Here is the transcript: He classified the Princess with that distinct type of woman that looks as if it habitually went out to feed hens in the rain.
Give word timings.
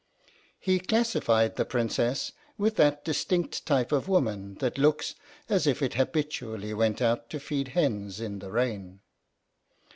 He 0.59 0.79
classified 0.79 1.57
the 1.57 1.63
Princess 1.63 2.31
with 2.57 2.75
that 2.77 3.05
distinct 3.05 3.67
type 3.67 3.91
of 3.91 4.07
woman 4.07 4.55
that 4.55 4.79
looks 4.79 5.13
as 5.47 5.67
if 5.67 5.79
it 5.83 5.93
habitually 5.93 6.73
went 6.73 7.03
out 7.03 7.29
to 7.29 7.39
feed 7.39 7.67
hens 7.77 8.19
in 8.19 8.39
the 8.39 8.49
rain. 8.51 9.01